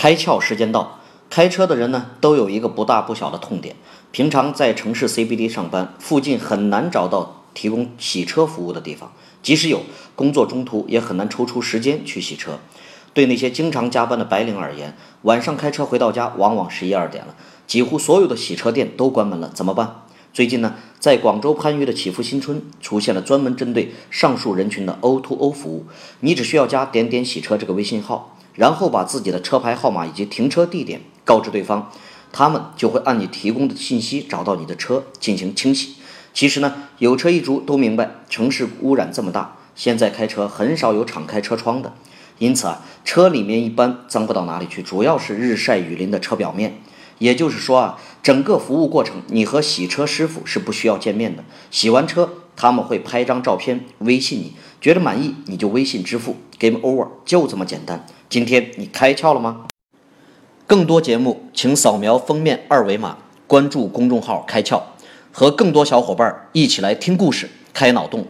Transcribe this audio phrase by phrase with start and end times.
[0.00, 0.98] 开窍时间到，
[1.28, 3.76] 开车的人呢都有一个不大不小的痛点。
[4.10, 9.82] 平常在城市 CBD 上班，附近很难找到提供洗车服务的地方，即使有，
[10.16, 12.58] 工作中途也很难抽出时间去洗车。
[13.12, 17.34] 对那些经常加班的白领而言，晚上开车回到家往往十一二点了，
[17.66, 19.96] 几乎所有的洗车店都关门了，怎么办？
[20.32, 25.84] 最近呢，在广州番禺的祈福新村出现了专门针对上述人群的 O2O 服务，
[26.20, 28.34] 你只需要加点点洗车这个微信号。
[28.60, 31.90] 然后把自己的车牌号码以及停车地点告知对方，
[32.30, 35.94] 他们就会按你提供的信息找到你的车进行清洗。
[36.34, 41.94] 其实呢，有车一族都明白，城市污染这么大，现在开车很少有敞开车窗的，
[42.36, 46.82] 因此啊，车里面一般脏不到哪里去，主要是日晒雨淋的车表面。
[47.18, 51.42] 也就是说啊，整个服务过程，你和洗车师傅是不需要见面的。
[51.70, 52.28] 洗完车，
[52.60, 58.04] 他们会拍张照片微信你，觉得满意你就微信支付，Game Over，就这么简单。
[58.28, 59.64] 今天你开窍了吗？
[60.66, 64.82] 更多节目，请扫描封面二维码，关注公众号“开窍”，
[65.32, 68.26] 和更多小伙伴一起来听故事、开脑洞。